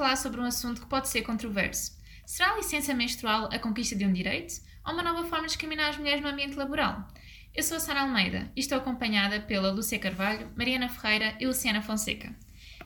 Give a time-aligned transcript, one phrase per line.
[0.00, 1.92] falar sobre um assunto que pode ser controverso.
[2.26, 5.90] Será a licença menstrual a conquista de um direito ou uma nova forma de discriminar
[5.90, 7.06] as mulheres no ambiente laboral?
[7.54, 11.82] Eu sou a Sara Almeida e estou acompanhada pela Lúcia Carvalho, Mariana Ferreira e Luciana
[11.82, 12.34] Fonseca.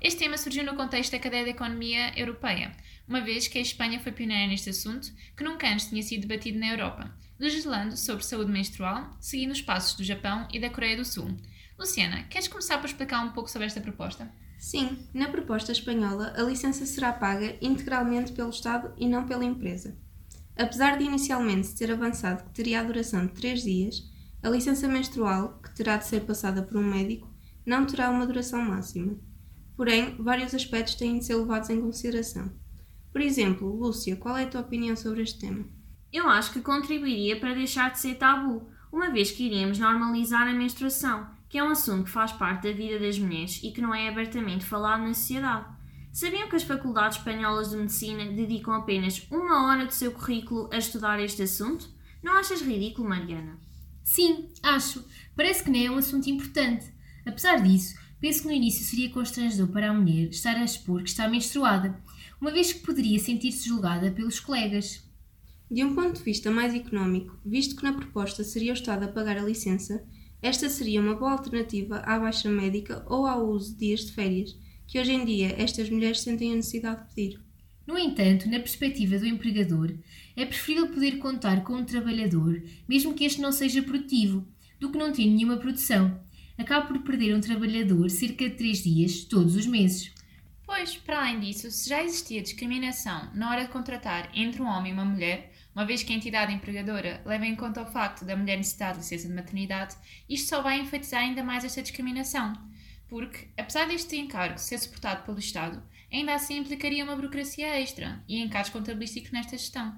[0.00, 2.74] Este tema surgiu no contexto da cadeia da economia europeia,
[3.06, 6.58] uma vez que a Espanha foi pioneira neste assunto, que nunca antes tinha sido debatido
[6.58, 11.04] na Europa, legislando sobre saúde menstrual, seguindo os passos do Japão e da Coreia do
[11.04, 11.36] Sul.
[11.82, 14.32] Luciana, queres começar por explicar um pouco sobre esta proposta?
[14.56, 19.98] Sim, na proposta espanhola, a licença será paga integralmente pelo Estado e não pela empresa.
[20.56, 24.08] Apesar de inicialmente se ter avançado que teria a duração de 3 dias,
[24.44, 27.28] a licença menstrual, que terá de ser passada por um médico,
[27.66, 29.18] não terá uma duração máxima.
[29.76, 32.48] Porém, vários aspectos têm de ser levados em consideração.
[33.10, 35.64] Por exemplo, Lúcia, qual é a tua opinião sobre este tema?
[36.12, 40.52] Eu acho que contribuiria para deixar de ser tabu, uma vez que iríamos normalizar a
[40.52, 43.94] menstruação que é um assunto que faz parte da vida das mulheres e que não
[43.94, 45.66] é abertamente falado na sociedade.
[46.10, 50.78] Sabiam que as faculdades espanholas de medicina dedicam apenas uma hora do seu currículo a
[50.78, 51.90] estudar este assunto?
[52.22, 53.58] Não achas ridículo, Mariana?
[54.02, 55.04] Sim, acho.
[55.36, 56.86] Parece que nem é um assunto importante.
[57.26, 61.10] Apesar disso, penso que no início seria constrangedor para a mulher estar a expor que
[61.10, 62.00] está menstruada,
[62.40, 65.06] uma vez que poderia sentir-se julgada pelos colegas.
[65.70, 69.08] De um ponto de vista mais económico, visto que na proposta seria o Estado a
[69.08, 70.02] pagar a licença,
[70.42, 74.56] esta seria uma boa alternativa à baixa médica ou ao uso de dias de férias,
[74.88, 77.40] que hoje em dia estas mulheres sentem a necessidade de pedir.
[77.86, 79.94] No entanto, na perspectiva do empregador,
[80.36, 84.46] é preferível poder contar com um trabalhador, mesmo que este não seja produtivo,
[84.78, 86.20] do que não ter nenhuma produção.
[86.58, 90.12] Acaba por perder um trabalhador cerca de 3 dias todos os meses.
[90.82, 94.90] Pois, para além disso, se já existia discriminação na hora de contratar entre um homem
[94.90, 98.34] e uma mulher, uma vez que a entidade empregadora leva em conta o facto da
[98.34, 99.94] mulher necessitar de licença de maternidade,
[100.28, 102.52] isto só vai enfatizar ainda mais esta discriminação,
[103.08, 105.80] porque, apesar deste encargo ser suportado pelo Estado,
[106.12, 109.94] ainda assim implicaria uma burocracia extra e encargos contabilísticos nesta gestão.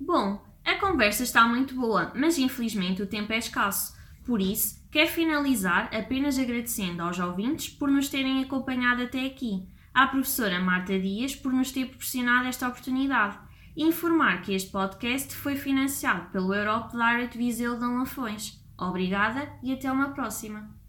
[0.00, 3.94] Bom, a conversa está muito boa, mas infelizmente o tempo é escasso.
[4.24, 10.06] Por isso, quero finalizar apenas agradecendo aos ouvintes por nos terem acompanhado até aqui, à
[10.08, 13.38] professora Marta Dias por nos ter proporcionado esta oportunidade
[13.76, 18.60] e informar que este podcast foi financiado pelo Europe Direct Viseu de Lafões.
[18.76, 20.83] Obrigada e até uma próxima!